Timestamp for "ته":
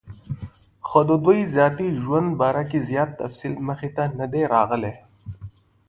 3.95-4.03